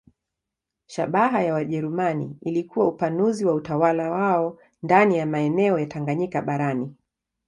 [0.87, 6.95] Shabaha ya Wajerumani ilikuwa upanuzi wa utawala wao ndani ya maeneo ya Tanganyika barani.